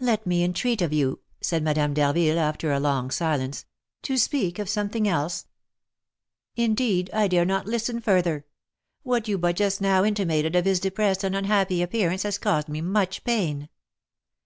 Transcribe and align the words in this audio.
"Let 0.00 0.26
me 0.26 0.42
entreat 0.42 0.80
of 0.80 0.94
you," 0.94 1.20
said 1.42 1.62
Madame 1.62 1.92
d'Harville, 1.92 2.38
after 2.38 2.72
a 2.72 2.80
long 2.80 3.10
silence, 3.10 3.66
"to 4.00 4.16
speak 4.16 4.58
of 4.58 4.66
something 4.66 5.06
else; 5.06 5.44
indeed 6.56 7.10
I 7.12 7.28
dare 7.28 7.44
not 7.44 7.66
listen 7.66 8.00
further: 8.00 8.46
what 9.02 9.28
you 9.28 9.36
but 9.36 9.56
just 9.56 9.82
now 9.82 10.04
intimated 10.04 10.56
of 10.56 10.64
his 10.64 10.80
depressed 10.80 11.22
and 11.22 11.36
unhappy 11.36 11.82
appearance 11.82 12.22
has 12.22 12.38
caused 12.38 12.70
me 12.70 12.80
much 12.80 13.24
pain." 13.24 13.68